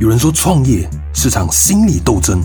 [0.00, 2.40] 有人说，创业是场心理斗争，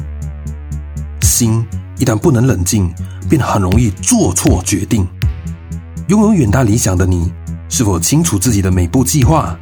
[1.21, 1.65] 心
[1.97, 2.93] 一旦不能冷静，
[3.29, 5.07] 便很容易做错决定。
[6.09, 7.31] 拥有远大理想的你，
[7.69, 9.57] 是否清楚自己的每步计划？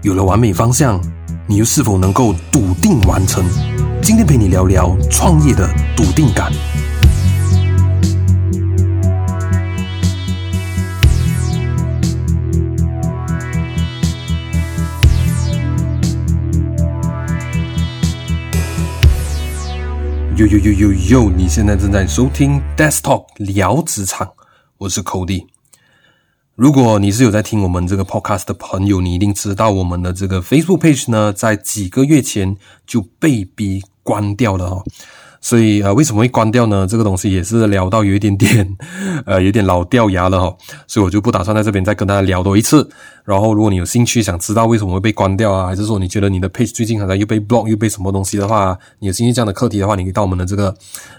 [0.00, 0.98] 有了完美方向，
[1.46, 3.44] 你又是否能够笃定完成？
[4.02, 6.50] 今天陪你聊聊创业的笃定感。
[20.36, 21.30] 呦呦呦呦呦！
[21.30, 24.30] 你现在正在收听 Desktop 聊职场，
[24.76, 25.46] 我是 Cody。
[26.54, 32.54] 如果你是有在听我们这个 Podcast 的朋友，你一定知道我们的这个 Facebook Page 呢，在几个月前
[32.86, 34.84] 就被逼关掉了哦。
[35.48, 36.84] 所以呃，为什么会关掉呢？
[36.88, 38.76] 这个东西也是聊到有一点点，
[39.24, 40.56] 呃，有点老掉牙了哈。
[40.88, 42.90] 所以我就不打算在这边再跟大家聊多一次。
[43.24, 50.74] 然后，如果你有兴趣想知道为什么会被关掉啊，还是说你觉得你的 page 最近好像又被 block 又被什么东西的话，你有兴趣这样的课题的话，你可以到我们的这个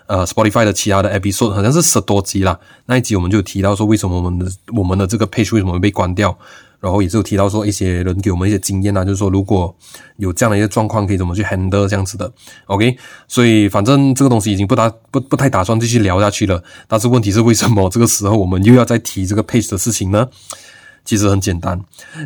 [0.08, 2.59] 呃 Spotify 的其他的 episode，好像是十多集啦。
[2.86, 6.38] 那一集我们就提到说为什么我们的我们的这个 page 为什么会被关掉。
[6.80, 9.75] 然后也是有提到说一些人给我们一些经验啊，就是说如果
[10.17, 12.31] 有这样的一个状况，可以怎么去 handle 这样子的
[12.67, 12.97] ，OK？
[13.28, 16.64] 所以反正这个东西已经不打不不太打算继续聊下去了。
[16.88, 20.28] 但是问题是为什么这个时候我们又要再提这个 page 的事情呢？
[21.08, 21.80] 其实很简单，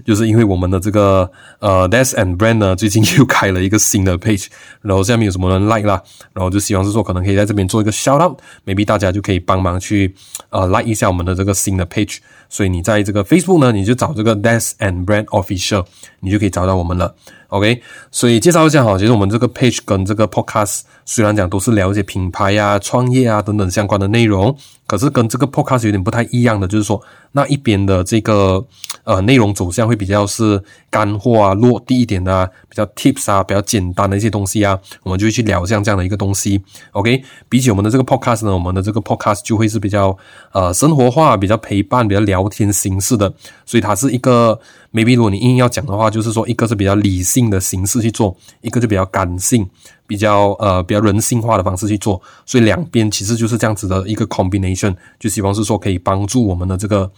[0.03, 1.29] 就是因为我们的这个
[1.59, 4.47] 呃 Desk and Brand 呢，最近 又开了一个新的 page，
[4.81, 6.01] 然后下面有什么人 like 啦，
[6.33, 10.11] 然后就希望是说可能可以在这边做一个 shout out，maybe 大家就可以帮忙去
[10.49, 12.17] 呃 like 一下我们的这个新的 page。
[12.49, 15.85] 所以你在这个 Facebook 呢，你就找这个 Desk and Brand Official，
[16.19, 17.15] 你就可以找到我们了。
[17.51, 24.55] OK，所以介绍一下哈，其实我们这个 page 跟这个 podcast 虽然讲都是了解品牌啊、创业啊等等相关的内容，
[24.87, 27.01] 可是跟这个 podcast 有点不太一样的，就是说
[27.33, 28.65] 那一边的这个
[29.03, 36.61] 呃内容走向会比较是干货啊、落地一点的啊，比较 tips 啊、比较简单的一些东西啊，我们就会去聊像这样的一个东西。
[36.91, 40.15] OK，比起我们的这个 podcast 呢，我们的这个 podcast 就会是比较
[40.51, 43.33] 呃生活化、比较陪伴、比较聊天形式的，
[43.65, 44.59] 所以它是一个。
[44.93, 49.65] maybe 如果你硬要讲的话，就是说一个是比较理性的形式去做，一个就比较感性、
[50.05, 57.09] 比较呃比较人性化的方式去做，所以两边其实就是这样子的一个 combination，就希望是说可以帮助我们的这个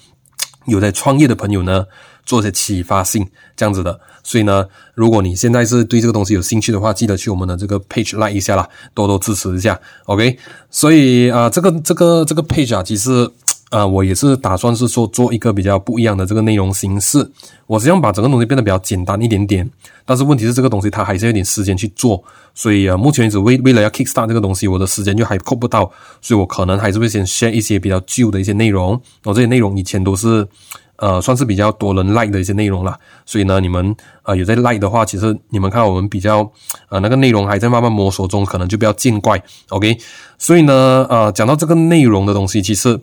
[0.68, 1.84] 有在创业的朋友呢
[2.26, 4.00] 做一些启发性这样子的。
[4.24, 10.38] 所以呢，如果你现在是对这个东西有兴趣的话，记得去我们的这个 page like 一下啦，多多支持一下，OK？
[10.70, 13.30] 所以啊、这个这个这个 page 啊，其实。
[13.70, 17.28] 呃，我也是打算是说做一个比较不一样的这个内容形式，
[17.66, 19.68] 我希望把整个东西变得比较简单一点点。
[20.06, 22.24] 但是问题是这个东西它还是有点时间去做，
[22.54, 25.92] 所以呃，目前为止为为了要 kickstart 这个东西，我的时间就还够不到，
[26.22, 28.92] 所以我可能还是会先 share 一些比较旧的一些内容。
[28.92, 30.48] 然后这些内容以前都是
[31.04, 36.50] 呃算是比较多人 like 的一些内容啦，所以呢，你们呃有在 like 的话，其实你们看我们比较
[36.88, 39.42] 呃那个内容还在慢慢摸索中，可能就不要见怪。
[39.70, 39.98] OK，
[40.38, 42.98] 所以呢，呃，讲到这个内容的东西，其实。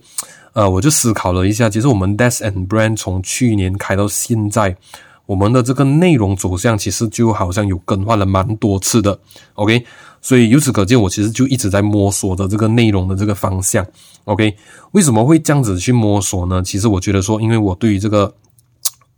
[0.53, 4.77] 呃，我就思考了一下，其实我们 Desk and Brand 从去年开到现在，
[5.25, 9.17] 我们的这个内容走向其实就好像有更换了蛮多次的
[9.55, 9.85] ，OK，
[10.21, 13.87] 所以由此可见，我其实就一直在摸索着这个内容的这个方向
[14.25, 14.55] ，OK，
[14.93, 16.63] 为什么会这样子去摸索呢？
[16.63, 18.35] 其实我觉得说，因为我对于这个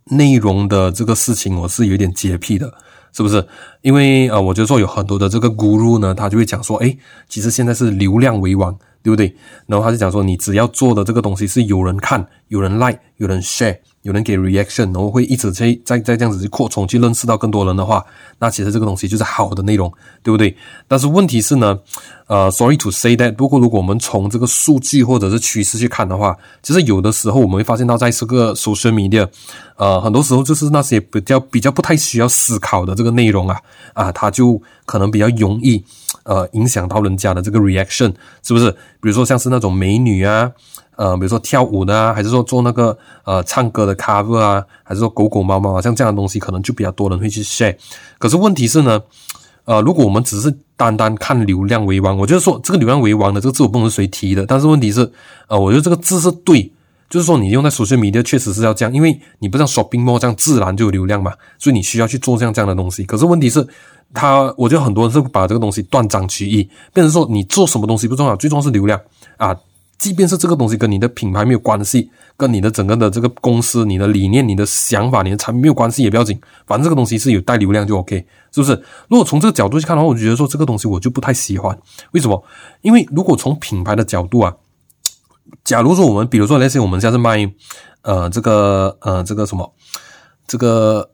[0.05, 2.73] 内容的这个事情，我是有点洁癖的，
[3.11, 3.45] 是不是？
[3.81, 6.97] 因为呃，我觉得说有很多的这个 Guru 呢，他就会讲说，诶，
[7.27, 8.77] 其实现在是流量为王。
[9.03, 9.35] 对不对？
[9.67, 18.05] 然后他就讲说，你只要做的这个东西是有人看、有人 like、有人 share、有人给 reaction，然后会一直在在在这样子去扩充、去认识到更多人的话，
[18.37, 19.91] 那其实这个东西就是好的内容，
[20.21, 20.55] 对不对？
[20.87, 21.79] 但是问题是呢，
[22.27, 29.27] 呃，sorry to say that，不过如果我们从这个数据或者是趋势去看的话，其实有的时候我们会发现到，在这个 social media，
[29.77, 33.59] 呃，很多时候就是那些比较比较不太需要思考的这个内容啊，
[33.93, 35.83] 啊，它就可能比较容易。
[36.23, 38.71] 呃，影响到人家的这个 reaction 是不是？
[38.71, 40.51] 比如说像是那种美女啊，
[40.95, 47.75] 呃，比如说跳舞的啊，还是说做那个呃唱歌的 cover 啊，还是说狗狗猫猫啊，像这样的东西，可能就比较多人会去 share。
[48.17, 49.01] 可是问题是呢，
[49.65, 55.11] 呃，如果我们只是单单看流量为王，我就是说这个流量为王的这个字我不能谁提的，但是问题是，
[55.47, 56.71] 呃，我觉得这个字是对。
[57.09, 63.03] 就是说，你用在手机米的确实是要这样，因为你不像 shopping mall 这样自然就有流量嘛，所以你需要去做这样这样的东西。
[63.03, 63.67] 可是问题是，
[64.13, 68.99] 他我觉得很多人是把这个东西断章取义，变成说你做什么东西不重要，最重要是流量
[69.37, 69.55] 啊。
[69.97, 78.17] 即便是这个东西跟你的品牌没有关系，跟你的整个的这个公司、你的理念、你的想法、你的产品没有关系也不要紧，反正这个东西是有带流量就 OK，
[78.51, 78.73] 是不是？
[79.07, 81.77] 如果从这个角度去看的话，我就觉得说这个东西我就不太喜欢。
[82.11, 82.43] 为什么？
[82.81, 84.53] 因为如果从品牌的角度啊。
[85.63, 87.49] 假如说我们，比如说那些我们现在是卖，
[88.01, 89.71] 呃，这个呃，这个什么，
[90.47, 91.07] 这个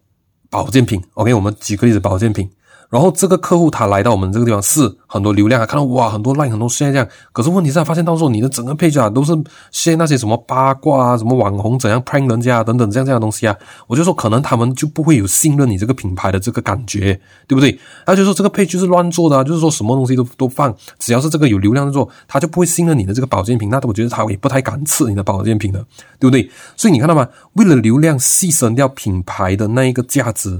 [0.49, 2.49] 保健品，OK，我们举个例子，保健品。
[2.89, 9.31] 然后这个客户他来到我们这个地方是很多流量，看到哇很多 like 很多 share 这样，可是问题是他发现到时候你的整个 page 啊都是
[9.71, 13.55] share 那些什么八卦啊，什么网红怎样 prank 人家啊等等这样这样的东西啊，
[13.85, 17.77] 我就说可能他们就不会有信任你这个品牌的这个感觉，对不对？
[18.07, 25.79] 他就说这个 page 是乱做的啊，就是说什么东西都都放，只要是这个有流量的做，他就不会信任你的这个保健品，那我觉得他也不太敢吃你的保健品的，
[26.19, 26.49] 对不对？
[26.75, 27.27] 所以你看到吗？
[27.53, 30.59] 为了流量牺牲掉品牌的那一个价值。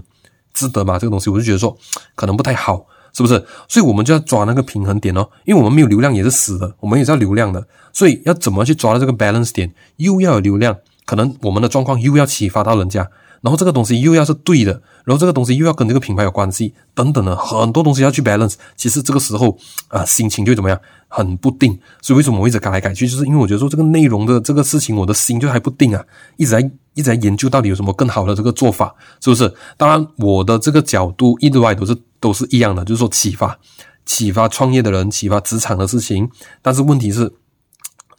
[0.60, 1.00] 值得吗？
[1.00, 1.76] 这个东西我就觉得说
[2.16, 3.46] 可能不太好，是不是？
[3.68, 9.74] 所以我们就要抓那个平衡点哦，因为我们没有流量也是死的，我们也是要流量的，所以要怎么去抓到这个 balance 点？
[9.98, 10.76] 又要有流量，
[11.06, 13.10] 可能我们的状况又要启发到人家，
[13.42, 18.56] 然后这个东西又要是对的，然后这个东西又要跟这个品牌有关系，等等的很多东西要去 balance。
[18.76, 19.58] 其实这个时候
[19.88, 20.80] 啊、心情就怎么样？
[21.08, 21.80] 很不定。
[22.02, 23.08] 所以为什么我一直改来改去？
[23.08, 26.04] 就是因为我觉得说这个内容的这个事情，我的心就还不定啊，
[26.38, 26.72] 一直在。
[27.00, 29.52] 一直在研究到底有什么更好的这个做法，是不是？
[29.78, 33.58] 当然，我的这个角度一直以来都是都是一样的，就是说启发、
[34.06, 36.30] 启发创业的人、启发职场的事情。
[36.62, 37.32] 但是问题是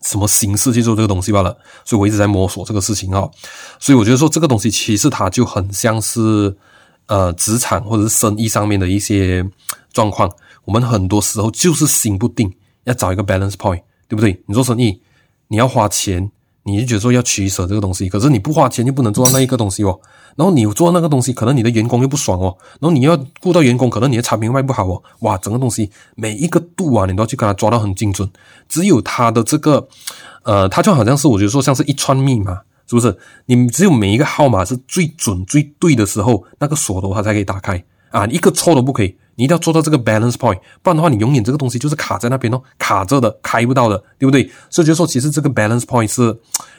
[0.03, 1.55] 什么形式去做这个东西罢了？
[1.85, 3.29] 所以我一直在摸索这个事情啊。
[3.79, 6.57] 所以我觉得说这个东西其实它就很像是
[7.07, 9.47] 呃职场或者是生意上面的一些
[9.93, 10.31] 状况。
[10.65, 12.51] 我们很多时候就是心不定，
[12.85, 14.43] 要找一个 balance point，对不对？
[14.47, 15.03] 你做生意，
[15.49, 16.31] 你要花钱。
[16.63, 19.99] 你就觉得说要取舍这个东西，可是你不花钱就不能做到那一个东西哦。
[20.37, 22.57] 然后你做那个东西，可能你的员工又不爽哦。
[22.81, 25.03] 然后你要顾到员工，可能你的产品卖不好哦。
[25.21, 28.31] 哇，整个东西每一个度啊，你都要去给他抓到很精准。
[28.69, 29.89] 只有它的这个，
[30.45, 33.17] 呃，它就好像是我觉得说像是一串密码，是不是？
[33.47, 39.17] 你只有每一个号码是最准最对的时候，那个锁头它才可以打开啊，一个错都不可以。
[39.41, 44.51] 你一定要做到这个 balance point，不然的话，你永远这个东西就是卡在那边哦，卡着的，开不到的，对不对？
[44.69, 46.37] 所以就说，其实这个 balance point 是，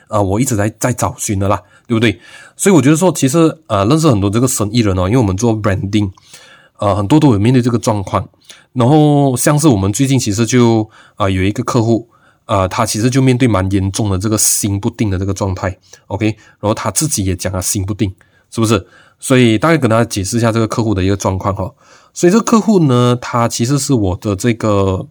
[0.09, 2.19] 呃，我一直在在找寻的啦，对不对？
[2.55, 6.11] 所以我觉得说，其实呃，认识很多这个生意人哦，因为我们做 branding，
[6.77, 8.29] 呃，很多都有面对这个状况。
[8.73, 12.07] 然后像是我们最近其实就啊、有一个客户，
[12.45, 15.75] 呃，他其实就面对蛮严重的这个心不定的这个状态
[16.05, 16.27] ，OK，
[16.59, 18.13] 然后他自己也讲他心不定，
[18.51, 18.85] 是不是？
[19.23, 21.71] 所以大概跟大家解释一下这个客户的一个状况哈。
[22.13, 25.07] 所以这客户呢，他其实是我的这个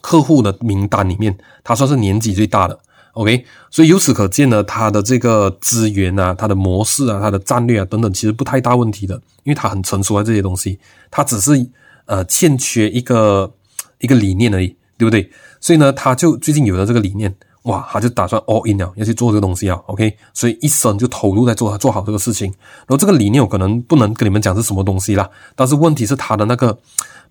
[0.00, 2.78] 客户的名单里面，他算是年纪最大的。
[3.12, 10.78] OK，所以由此可见呢，他的这个资源啊，他的模式啊，他的战略啊等等，其实不太大问题的，因为他很成熟啊这些东西，
[11.10, 11.68] 他只是
[12.06, 13.52] 呃欠缺一个
[13.98, 15.30] 一个理念而已，对不对？
[15.60, 17.34] 所以呢，他就最近有了这个理念。
[17.68, 22.50] 哇，他就打算 all in 了，要去做这个东西啊，OK，所以一生就投入在做，做好这个事情。
[22.86, 26.78] 然后这个理念我可能不能跟你们讲是什么东西啦，但是问题是他的那个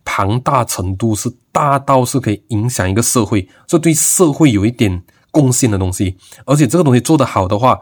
[0.06, 5.02] 庞大程度是大到是可以影响一个社会，这对社会有一点
[5.32, 6.16] 贡献的东西。
[6.46, 7.80] 而且这个东西做得好的话，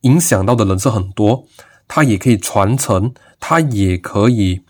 [0.00, 1.44] 影响到的人是很多，
[1.86, 4.60] 它也可以传承，它也可以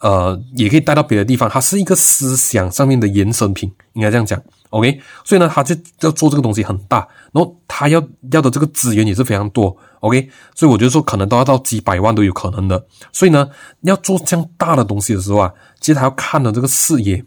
[0.00, 1.48] 呃，也可以带到别的地方。
[1.48, 4.42] 它是一个思想上面的衍生品，应该这样讲。
[4.76, 6.98] OK，所以呢，他就要做这个东西很大，
[7.32, 9.74] 然后他要要的这个资源也是非常多。
[10.00, 12.86] OK，所以我觉得说可能都要到几百万都有可能的。
[13.10, 13.48] 所以呢，
[13.82, 15.50] 要做这样大的东西的时候啊，
[15.80, 17.24] 其实他要看的这个视野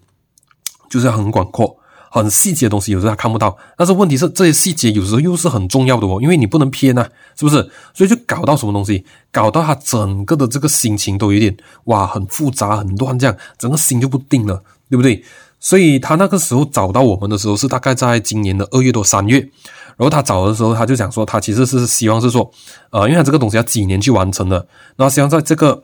[0.90, 1.76] 就是很广阔、
[2.12, 3.58] 很细节的东西，有时候他看不到。
[3.76, 7.70] 但是问题是，这些细节有时候又是很重要的哦，因为你不能偏啊，是不是？
[7.94, 11.56] 所以就搞到什么东西，搞到他整个的这个心情都有点
[11.86, 15.24] 哇，很复杂、很乱，这样整个心就不定了，对不对？
[15.60, 19.40] 所以他那个时候找到我们的时候是大概在今年的二月多三月，
[19.98, 22.50] 然后他找的时候他就讲说他其实是希望是说，
[22.92, 25.84] 呃，因为他这个东西要几年去完成的，然后希望在这个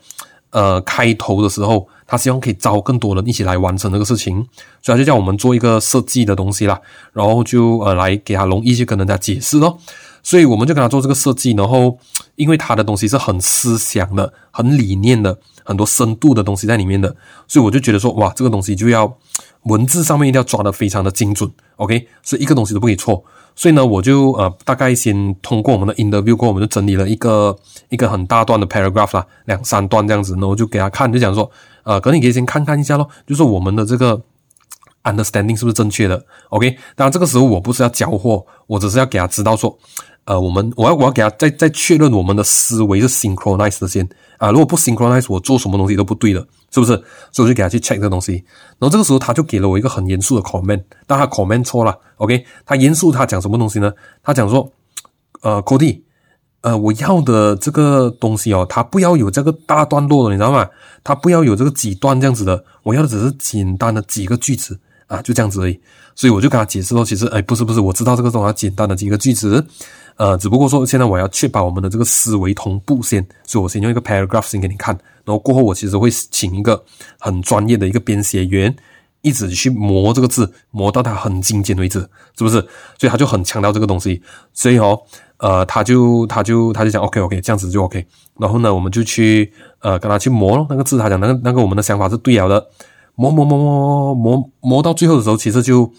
[0.51, 4.36] 呃开头的时候，他希望可以招更多人一起来完成这个事情，
[4.82, 6.79] 所以他就叫我们做一个设计的东西啦，
[7.12, 9.77] 然后就呃来给他容易去跟人家解释咯，
[10.24, 12.00] 所以我们就跟他做这个设计，然后
[12.36, 17.13] 因为他的东西是很思想的、很理念的、很多深度的东西在里面的，
[17.46, 19.17] 所以我就觉得说哇，这个东西就要。
[19.65, 23.24] 文字上面一定要抓得非常的精准，OK，所以一个东西都不可以错。
[23.55, 27.57] 所以呢，我就呃大概先通过我们的 interview 过，我们就整理了一个
[27.89, 31.50] 一个很大段的 paragraph 啦，两三段这样子，然后就给他看，就讲说，
[31.84, 34.22] 呃，可能你可以先看看一下咯，就是我们的这个
[35.03, 36.69] understanding 是不是正确的，OK。
[36.95, 39.75] 当然这个时候我不是要交货，我只是要给他知道说，
[40.25, 44.07] 呃，我们我要我要给他再再确认我们的思维是 synchronized 的先。
[44.38, 46.39] 啊，如果不 synchronize，我做什么东西都不对的，
[46.72, 46.94] 是不是？
[47.32, 48.34] 所以我就给他去 check 这东西。
[48.80, 51.98] 然后这个时候他就给了我一个很严肃的 comment，但他 comment 错了。
[52.18, 53.92] OK，他严肃他讲什么东西呢？
[54.24, 54.72] 他讲说，
[55.42, 56.01] 呃，Cody，
[56.62, 60.68] 呃，我要的这个东西哦，他不要有这个大段落的，你知道吗？
[61.04, 65.80] 他不要有这个几段这样子的，我要的只是简单的几个句子啊，就这样子而已。
[66.15, 69.65] 所以我就跟他解释说，其实哎，不是不是，我知道这个这种简单的几个句子，
[70.17, 76.84] 呃，只不过说现在我要确保我们的这个思维同步先，所以我先用一个 paragraph 先给你看，然后过后我其实会请一个
[77.19, 78.75] 很专业的一个编写员。
[79.22, 82.00] 一直去磨这个字，磨到它很精简为止，
[82.38, 82.62] 是不是？
[83.00, 84.22] 所以他就很强调这个东西，
[84.53, 85.01] 所以哦，
[85.38, 88.05] 呃，他就他就他就讲 OK OK，这样子就 OK。
[88.38, 92.67] 然后呢，我们就去呃跟他去磨咯那个字，他讲那个那个我们的想法是对了的，
[93.15, 95.91] 磨磨磨磨磨磨到最后的时候，其实就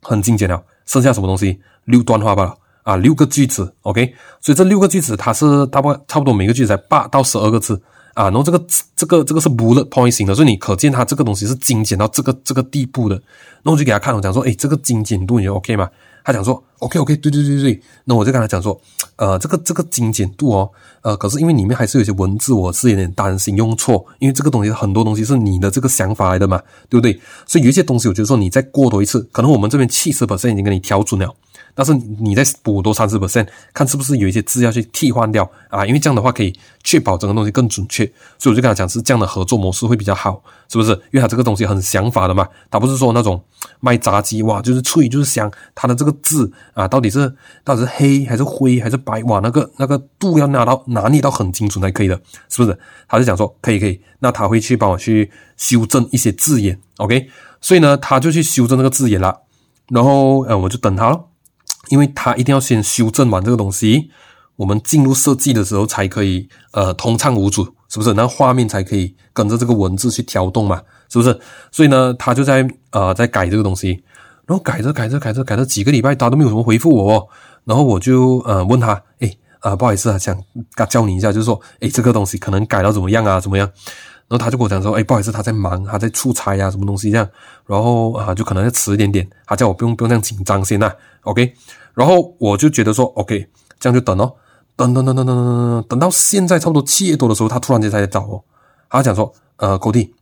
[0.00, 1.58] 很精简了，剩下什么东西？
[1.86, 4.14] 六段话吧，啊，六个句子，OK。
[4.40, 7.80] 所以这六个句子它是大概差不多每个句子才八到十二个字。
[8.14, 8.62] 啊，然后这个
[8.94, 13.18] 这个这个是 bullet point 型的，所以你可见它这个东西是精简到这个这个地步的。
[13.62, 15.88] 那我就给他看，我讲说，诶，这个精简度你 OK 吗？
[16.22, 17.82] 他讲说，OK OK，对对对对。
[18.04, 18.78] 那我就跟他讲说，
[19.16, 20.70] 呃，这个这个精简度哦，
[21.00, 26.60] 呃，可是因为里面还是有些文字，我是有点担心用错，因为这个东西很多东西是你的这个想法来的嘛，
[26.90, 27.18] 对不对？
[27.46, 31.34] 所以有一些东西，我觉得说你再过多一次，可能我们这边七十 percent 已经给你调准了。
[31.74, 35.86] 但是你再补多三十 percent，看是不是有一些字要去替换掉啊？
[35.86, 38.04] 因为这样的话可以确保整个东西更准确，
[38.38, 40.90] 所以我就跟他讲是这样的合作模式会比较好，是不是？
[40.92, 43.42] 因为他这个东西很想法的嘛，他不是说那种
[43.80, 49.40] 卖炸鸡哇，就是脆就是香，他的这个字啊，到底是到底是黑还是灰还是白哇？
[49.40, 52.78] 那个那个度要拿到拿捏到很精准才可以的，是不是？
[53.08, 57.28] 他就讲说可以可以，那他会去帮我去修正一些字眼，OK？
[57.60, 59.40] 所以呢，他就去修正那个字眼了，
[59.88, 61.30] 然后呃，我就等他咯。
[61.92, 64.10] 因为他一定要先修正完这个东西，
[64.56, 68.14] 我们进入设计的时候才可以呃通畅无阻，是不是？
[68.14, 70.80] 那画面才可以跟着这个文字去调动嘛，
[71.10, 71.38] 是不是？
[71.70, 74.02] 所以呢，他就在呃在改这个东西，
[74.46, 77.28] 然后改着改着改着改着几个礼拜，他都没有什么回复我哦。
[77.64, 80.34] 然后我就呃问他，诶呃不好意思啊，想
[80.88, 83.70] 教你一下，就是说，诶这个东西可能改到怎么样啊，怎么样？
[84.32, 87.28] 然后他就跟我讲说，诶不好意思，他在忙，他在出差呀，什么东西这样。
[87.66, 90.90] 然后啊，就可能要迟一点点，他叫我不用不用这样紧张先呐
[91.24, 91.52] ，OK。
[91.92, 93.46] 然后我就觉得说，OK，
[93.78, 94.32] 这样就等哦，
[94.74, 98.42] 等等等等等等等，等到现在差不多七月多的时候，他突然间才来找我，
[98.88, 100.14] 他讲说，呃，高弟，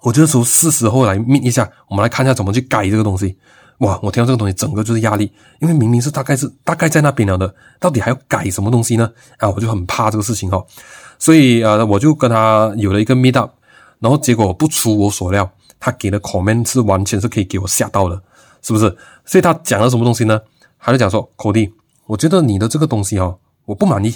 [0.00, 3.38] 我觉得说是时候来 meet 一下，我们来看一下怎么去改这个东西。
[3.78, 9.08] 哇，我听到这个东西，整个就是压力，因为明明是大概是大概在那边了的，到底还要改什么东西呢？
[9.36, 10.60] 啊，我就很怕这个事情哈，
[11.18, 13.50] 所以呃，我就跟他有了一个 meet up，
[13.98, 18.20] 然后结果不出我所料，他给的 comment 是完全是可以给我吓到的，
[18.62, 18.96] 是不是？
[19.24, 20.40] 所以他讲了什么东西呢？
[20.78, 21.72] 他就讲说，Cody，
[22.06, 24.14] 我觉得你的这个东西哦，我不满意。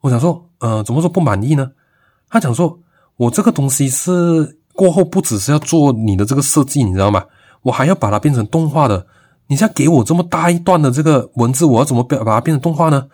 [0.00, 1.70] 我想说，呃，怎么说不满意呢？
[2.28, 2.78] 他讲说，
[3.16, 7.24] 我这个东西是过后不只是要做你的这个设计，你知道吗？
[7.62, 9.06] 我还要把它变成动画的。
[9.48, 13.08] 你像给我这么大一段的这个文字，我要怎么变把它变成动画呢？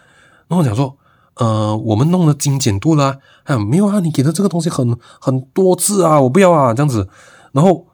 [0.49, 0.95] 然后我讲说，
[1.37, 7.09] 呃，我们弄了精简度啦，哎，没有啊，你给的这个东西很很多字啊，我不要啊，这样子。
[7.53, 7.87] 然后，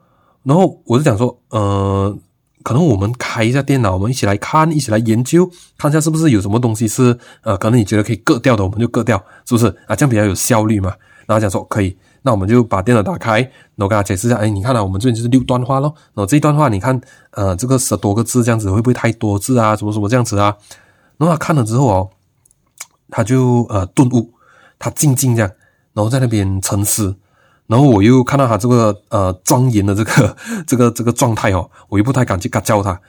[0.43, 2.17] 然后我就讲说，呃。
[2.63, 9.95] 可能我们开一下电脑，我们一起来看，一起来研究，看一下是不是有什么东西是呃，可能你觉得可以割掉的，我们就割掉，是不是啊？
[9.95, 10.93] 这样比较有效率嘛。
[11.25, 15.91] 然后讲说可以，那我们就把电脑打开，然后跟他解释一下，哎，你看啊，我们这边就是六段话咯。
[16.13, 19.75] 然后这一段话，你看，呃，这个十多个字这样子会不会太多字啊？
[19.75, 20.55] 什么什么这样子啊？
[21.17, 22.09] 然后他看了之后哦，
[23.11, 24.33] 他就呃顿悟，
[24.79, 25.51] 他静静这样，
[25.93, 27.15] 然后在那边沉思。
[27.67, 32.99] 然后我又看到他这个呃庄严的这个 这个这个状态哦，我又不太敢去叫他。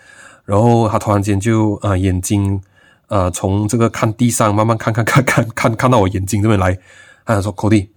[0.44, 2.60] 然后他突然间就呃眼睛
[3.08, 6.78] 呃从这个看地上慢慢看看看看看看到我眼睛这边来，
[7.24, 7.88] 他想说：“Cody，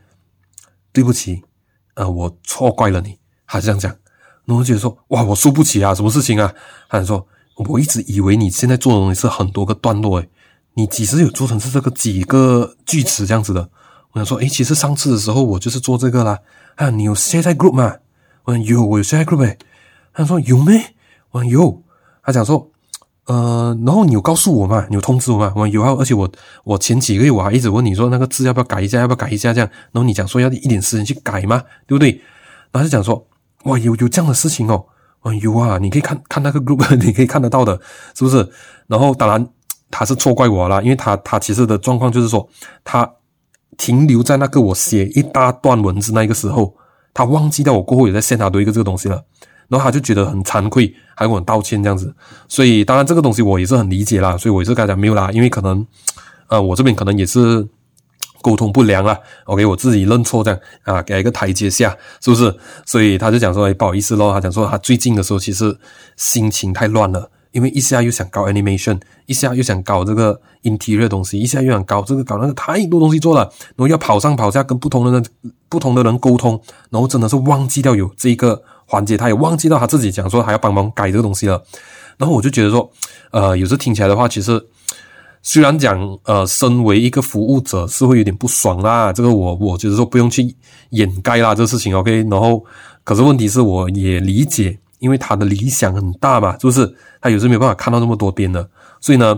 [0.93, 1.43] 对不起，
[1.95, 3.91] 呃我错怪了你。”他是这样讲。
[4.45, 6.53] 然后我觉得说：“哇，我输不起啊，什么事情啊？”
[6.89, 7.27] 他想说
[7.69, 10.29] ：“我一直以为你现在做的东西是很多个段落，诶，
[10.75, 13.69] 你几时有做成是这个几个句子这样子的？”
[14.13, 16.39] 我想说，诶，其实上次的时候我就是做这个啦。
[16.75, 17.95] 啊，你有 share 在 group 吗？
[18.45, 19.57] 我说有，我有 share 在 group 诶。
[20.13, 20.95] 他说有没？
[21.31, 21.83] 我说有。
[22.23, 22.69] 他讲说，
[23.25, 24.85] 呃，然后你有告诉我吗？
[24.89, 25.51] 你有通知我吗？
[25.55, 26.31] 我说有啊，而且我
[26.63, 29.69] 我前几个月我还一直问你说那个字要不要改一下，要不要改一下这样。
[29.91, 31.63] 然后你讲说要一点时间去改吗？
[31.87, 32.21] 对不对？
[32.71, 33.27] 然后就讲说，
[33.63, 34.85] 哇，有有这样的事情哦。
[35.21, 37.79] 我有啊，你可以看看那个 group， 你可以看得到的，
[38.13, 38.47] 是不是？
[38.87, 39.47] 然后当然
[39.89, 42.47] 他是错怪我了，因为他他其实的状况就是说
[42.83, 43.09] 他。
[43.77, 46.73] 停留在那个我写一大段文字那个时候，
[47.13, 49.21] 他忘记掉我过后也在线下多一个这个东西了，
[49.67, 52.15] 然后他就觉得很惭愧，还跟我道歉这样子。
[52.47, 55.85] 所以当然这个东西我也是很理解啦，所以我也是跟他讲没有啦，因为可能
[56.47, 57.67] 呃我这边可能也是
[58.41, 62.55] 沟通不良啦，OK 我自己认错这样啊，给一个台阶下，是不是？
[62.85, 65.77] 所以他就讲说，哎，不好意思咯，他讲说他最近的时候其实
[66.15, 67.29] 心情太乱了。
[67.55, 75.25] 因为一下又想搞 animation，一下又想搞这个 interior 东西，一下又想搞这个搞那个，太多东西做了，然后要跑上跑下跟不同的人、
[75.69, 81.63] 不同的人沟通，然后真的是忘记掉有这一个环节，他也忘记到他自己讲说还要帮忙改这个东西了。
[82.17, 82.91] 然后我就觉得说，
[83.31, 84.61] 呃，有时听起来的话，其实
[85.41, 90.53] 虽然讲，呃，身为一个服务者是会有点不爽啦，这个我我觉得说不用去
[90.89, 92.25] 掩盖啦，这个事情 OK。
[92.29, 92.65] 然后，
[93.05, 96.95] 可是问题是我也理解，因为他的理想很大嘛，是不是？
[97.21, 98.67] 他有时没办法看到那么多边的，
[98.99, 99.37] 所以呢，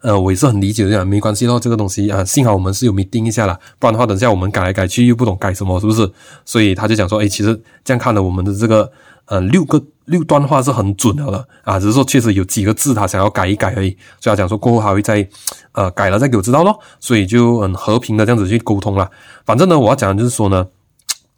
[0.00, 6.10] 呃，我也是很理解这样，没关系咯，这个东西啊，幸好我们是有 meeting 一下啦，不然的话，等下我们改来改去又不懂改什么，是不是？
[6.44, 8.90] 所以他就讲说，诶，其实这样看了我们的这个。
[9.30, 15.28] 呃，六个六段话是很准的了啊，只是说确实有几个字他想要改一改而已，所以他讲说过后还会再
[15.72, 19.10] 呃改了再给我知道咯，所以就很和平的这样子去沟通了。
[19.44, 20.66] 反正呢，我要讲的就是说呢，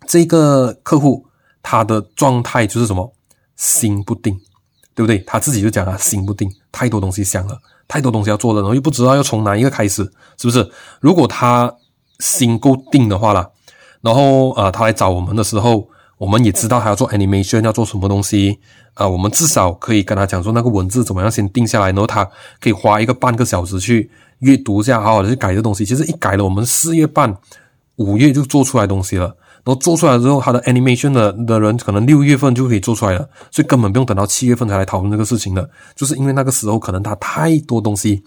[0.07, 1.27] 这个客户
[1.65, 3.13] 他的状态就是什么
[3.61, 4.35] 心不定，
[4.95, 5.19] 对不对？
[5.27, 10.03] 他自己就讲啊，心不定，太多东西想了，太多东西要做了，然后又不知道要从哪一个开始，
[10.39, 10.67] 是不是？
[11.01, 11.71] 如果他
[12.19, 13.51] 心够定的话啦，
[14.01, 15.87] 然后呃他来找我们的时候。
[16.21, 18.59] 我们也知道他要做 animation 要做什么东西
[18.93, 22.23] 啊、我们至少可以跟他讲说那个文字怎么样先定下来，然后他
[22.61, 25.83] 可以花一个半个小时去阅读一下，好好的去改这东西。
[25.83, 27.35] 其实一改了，我们四月半、
[27.97, 29.35] 五月就做出来东西了。
[29.65, 38.23] 然后做出来之后，他的 animation 的的人可能六月份就可以做出来了，所以根本不用等到七月份才来讨论这个事情的，就是因为那个时候可能他太多东西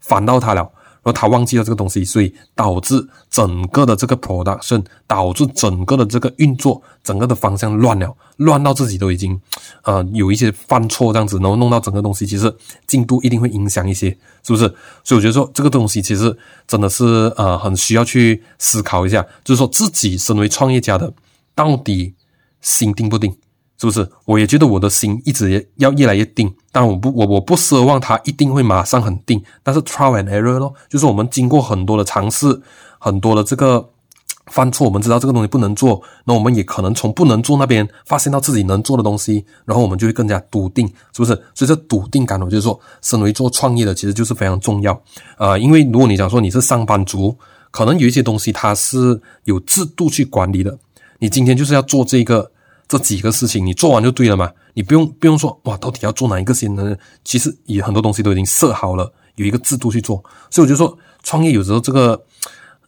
[0.00, 0.68] 烦到他了。
[1.12, 9.40] 他忘记了这个东西，所以导致整个的这个 production，导致整个的这个运作，整个的方向乱了，乱到自己都已经，
[9.82, 12.54] 呃，有一些犯错这样子，然后弄到整个东西其实
[12.86, 14.10] 进度一定会影响一些，
[14.42, 14.64] 是不是？
[15.04, 16.36] 所以我觉得说这个东西其实
[16.66, 17.04] 真的是
[17.36, 21.12] 呃很需要去思考一下，就是说自己身为创业家的，
[21.54, 22.14] 到底
[22.60, 23.36] 心定不定？
[23.80, 24.08] 是不是？
[24.24, 29.40] 我也觉得我的心一直要越来越定，但我不，我我不奢望它一定会马上很定。
[29.62, 32.60] 但是 trial and error 咯，就是我们经过很多的尝试，
[32.98, 33.88] 很多的这个
[34.50, 41.32] 犯错，我们知道这个东西不能做，那我们也可能从不能做那边发现到自己能做的东西，然后我们就会更加笃定，是不是？
[41.54, 45.00] 所以这笃定感，我就是说，身为做创业的，其实就是非常重要
[45.36, 47.36] 啊、因为如果你讲说你是上班族，
[47.70, 50.76] 可能有一些东西它是有制度去管理的，
[51.20, 52.50] 你今天就是要做这个。
[52.88, 56.96] 这几个事情你做完就对了嘛，你不用不用说哇，到底要做哪一个先呢？
[57.22, 60.16] 其实也很多东西都已经设好了，有一个制度去做。
[60.50, 62.18] 所以我就说，创业有时候这个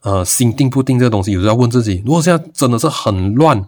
[0.01, 3.63] 呃心定不定这个东西，有时候要问自己：如果现在真的是很乱、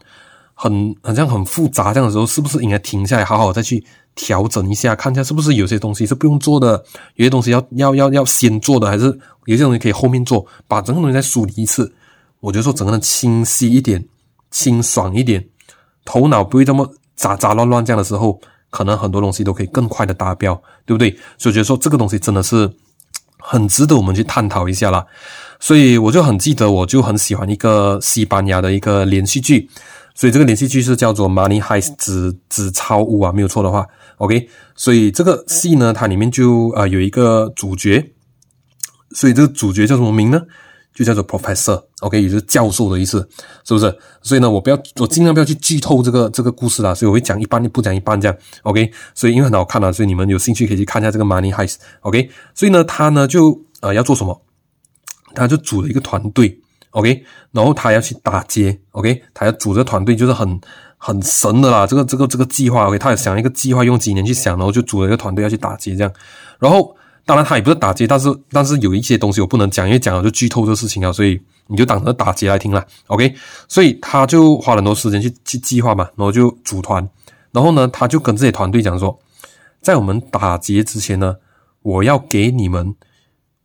[0.56, 9.06] 很好像很复杂这样的时候，是不是应该停下来，好好再去调整一下，看一下是不是有些东西是不用做的，有些东西要要要要先做的，还是
[9.46, 11.94] 有些东西可以后面做，把整个东西再梳理一次。
[12.40, 14.04] 我觉得说整个人清晰一点，
[14.50, 15.46] 清爽一点。
[16.06, 18.40] 头脑不会这么杂杂乱乱，这样的时候，
[18.70, 20.54] 可能很多东西都可以更快的达标，
[20.86, 21.16] 对不对？
[21.38, 22.70] 所以觉得说这个东西真的是
[23.38, 25.06] 很值得我们去探讨一下啦。
[25.60, 29.70] 所以我就很记得，我就很喜欢一个西班牙的一个连续剧，
[30.14, 33.88] 所以这个连续剧是叫做《Money Heist》纸纸钞屋啊，没有错的话
[34.18, 34.50] ，OK。
[34.76, 38.12] 所以这个戏呢，它里面就啊、有一个主角，
[39.12, 40.42] 所以这个主角叫什么名呢？
[40.94, 43.28] 就叫做 professor，OK，也就是教授的意思，
[43.64, 43.98] 是不是？
[44.22, 48.92] 所以呢，我不要，我尽量不要去剧透这个这个故事啦，所以我会讲一半，不讲一半这样，OK。
[49.16, 52.30] 所以因为很好看啦，所以你们有兴趣可以去看一下这个 Money Heist，OK。
[52.54, 54.40] 所以呢，他呢就呃要做什么？
[55.34, 56.60] 他就组了一个团队
[56.92, 57.24] ，OK。
[57.52, 59.24] 然后他要去打劫，OK。
[59.34, 60.62] 他要组这个团队就是很
[60.98, 63.00] 很神的啦，这个这个这个计划，OK。
[63.00, 66.14] 他也想一个计划，用几年去想，然后就组了一个团队要去打劫这样，
[66.60, 66.96] 然后。
[67.26, 73.34] 当然，他也不是打劫，但是但是有一些东西我不能讲，因为讲了就剧透这个事情啊，所以你就当成打劫来听了，OK？
[73.68, 77.08] 所以他就花了很多时间去去计划嘛，然后就组团，
[77.52, 79.18] 然后呢，他就跟这些团队讲说，
[79.82, 81.38] 在我们打劫之前呢，
[81.82, 82.94] 我要给你们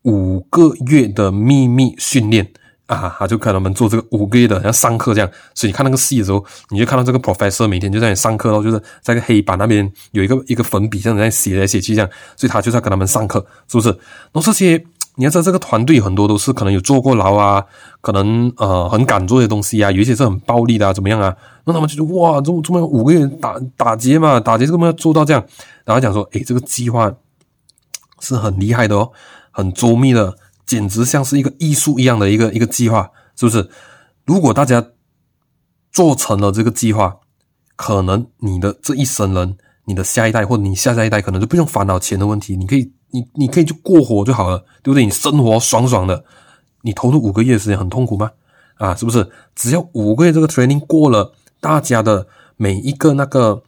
[0.02, 2.52] 五个月的秘密训练。
[2.88, 13.90] 啊，他就看他们做这个五个月的，像上课这样，所以你看那个戏的时候，你就看到这个 professor 每天就在那里上课，然后就是在个黑板那边有一个一个粉笔这样在写来写去这样，所以他就在跟他们上课，是不是？
[13.90, 13.98] 然
[14.32, 14.82] 后这些
[15.16, 17.62] 你要知道，这个团队很多都是可能有坐过牢啊，
[18.00, 21.36] 可能呃很敢做的东西啊，有一些是很暴力的啊，怎么样啊？
[21.64, 25.44] 那他们就觉得哇，这么这么五个月打打劫嘛，打劫这么要做到这样，
[25.84, 27.12] 然后讲说，诶，这个计划
[28.20, 29.10] 是很厉害的哦，
[29.50, 30.34] 很周密的。
[30.68, 33.70] 简直像是一个艺术一样的一个一个计划，是不是？
[34.26, 34.86] 如果大家
[35.90, 37.16] 做成了这个计划，
[37.74, 45.06] 可能你的这一生人，你的下一代或者你下下一代，可能就不用烦恼钱的问题，你可以，你你可以就过活就好了，对不对？
[45.06, 46.22] 你生活爽爽的，
[46.82, 48.30] 你投入五个月时间很痛苦吗？
[48.74, 49.26] 啊，是不是？
[49.54, 52.26] 只要五个月这个 training 过了，大家的
[52.58, 53.62] 每一个那个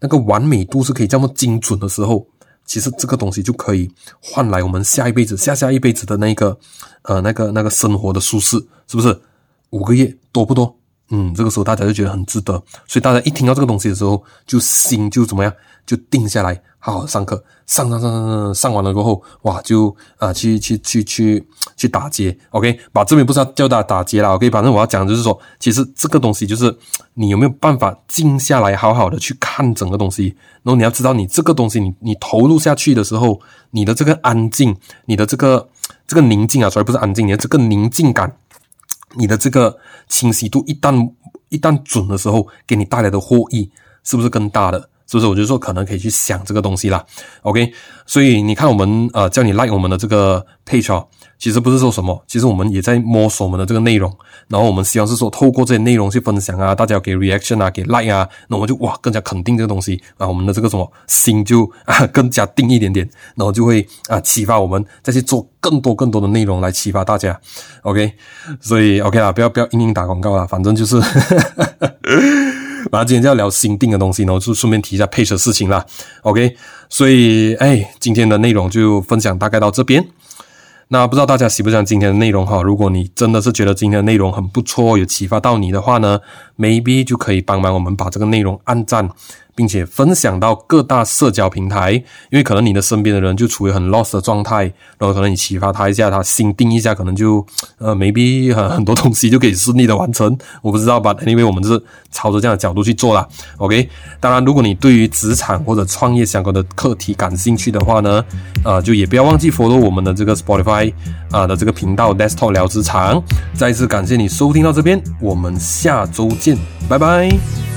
[0.00, 2.26] 那个完美度是可以这么精准的时候。
[2.66, 6.58] 其实这个东西就可以换来我们下一辈子、下下一辈子的那个
[7.02, 9.18] 呃那个那个生活的舒适，是不是？
[9.70, 10.78] 五个月多不多？
[11.10, 12.52] 嗯，这个时候大家就觉得很值得，
[12.86, 15.52] 所以大家一听到这个东西的时候，就心就怎么样，
[15.86, 26.76] 就定下来，好好上课，上上上上上，上完了过后，哇，就啊、去去去去去打劫，OK，把这边不是要叫大家打劫啦，OK，反正我要讲的就是说，其实这个东西就是
[27.14, 33.40] 你有没有办法静下来，好好的去看整个东西，然后你要知道，你这个东西你你投入下去的时候，
[33.70, 35.68] 你的这个安静，你的这个
[36.08, 38.36] 这个宁静啊，虽然不是安静，你的这个宁静感。
[39.16, 39.76] 你的这个
[40.08, 41.12] 清晰度一旦
[41.48, 43.70] 一旦准的时候，给你带来的获益
[44.04, 44.78] 是不是更大的？
[45.06, 45.26] 是不是？
[45.26, 47.04] 我就说可能可以去想这个东西啦。
[47.42, 47.72] OK，
[48.06, 51.06] 所以你看我们呃叫你 like 我们的这个 page 哦。
[51.38, 54.10] 其实不是说什么，其实我们也在摸索我们的这个内容，
[54.48, 60.00] 然后我们希望是说透过这些内容去分享啊，大家给 reaction 啊，给 like 啊，那我们就哇更加肯定这个东西。
[60.16, 67.38] 啊，我们的这个什么心就啊 更加定一点点，然后就会啊启发我们再去做更多更多的内容来启发大家
[67.82, 68.12] ，OK，
[68.60, 70.98] 所以 OK 啦，不要不要硬硬打广告啦，反正就是，
[72.90, 75.84] 反正今天就要聊新定的东西，然后就顺便提一下 Page 的事情啦
[76.22, 76.56] ，OK，
[76.88, 80.02] 所以哎，今天的内容就分享大概到这边。
[80.88, 82.62] 那不知道大家喜不喜欢今天的内容哈？
[82.62, 86.20] 如果你真的是觉得今天的内容很不错，有启发到你的话呢
[86.56, 89.10] ，maybe 就可以帮忙我们把这个内容按赞。
[89.56, 91.92] 并且分享到各大社交平台，
[92.30, 94.64] 因为可能你的身边的人就处于很 lost 的状态，
[94.98, 97.44] 然后可能你启发他一下，他心定一下，可能就
[97.78, 100.38] 呃 maybe 很很多东西就可以顺利的完成。
[100.62, 103.26] 我不知道吧，因为我们就是朝着这样的角度去做啦。
[103.56, 103.88] OK，
[104.20, 108.22] 当然，如果你对于职场或者创业相关的课题感兴趣的话呢，
[108.62, 110.92] 呃，就也不要忘记 follow 我们的这个 Spotify
[111.30, 113.22] 啊、的这个频道 Desktop 聊职场。
[113.54, 117.75] 再次感谢你收听到这边，我们下周见，拜拜。